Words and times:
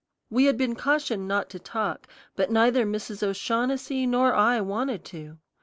We 0.31 0.45
had 0.45 0.57
been 0.57 0.73
cautioned 0.75 1.27
not 1.27 1.47
to 1.51 1.59
talk, 1.59 2.07
but 2.35 2.49
neither 2.49 2.87
Mrs. 2.87 3.21
O'Shaughnessy 3.21 4.07
nor 4.07 4.33
I 4.33 4.59
wanted 4.59 5.05
to. 5.05 5.37